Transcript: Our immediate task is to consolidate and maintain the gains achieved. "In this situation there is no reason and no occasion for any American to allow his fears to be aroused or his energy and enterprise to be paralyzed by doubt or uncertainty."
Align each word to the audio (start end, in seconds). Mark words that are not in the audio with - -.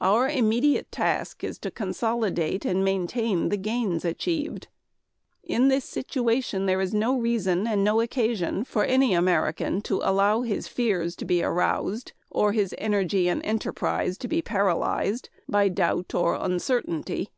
Our 0.00 0.28
immediate 0.28 0.92
task 0.92 1.42
is 1.42 1.58
to 1.58 1.68
consolidate 1.72 2.64
and 2.64 2.84
maintain 2.84 3.48
the 3.48 3.56
gains 3.56 4.04
achieved. 4.04 4.68
"In 5.42 5.66
this 5.66 5.84
situation 5.84 6.66
there 6.66 6.80
is 6.80 6.94
no 6.94 7.18
reason 7.18 7.66
and 7.66 7.82
no 7.82 8.00
occasion 8.00 8.62
for 8.62 8.84
any 8.84 9.12
American 9.12 9.80
to 9.80 10.00
allow 10.04 10.42
his 10.42 10.68
fears 10.68 11.16
to 11.16 11.24
be 11.24 11.42
aroused 11.42 12.12
or 12.30 12.52
his 12.52 12.76
energy 12.78 13.26
and 13.28 13.44
enterprise 13.44 14.16
to 14.18 14.28
be 14.28 14.40
paralyzed 14.40 15.30
by 15.48 15.68
doubt 15.68 16.14
or 16.14 16.36
uncertainty." 16.36 17.30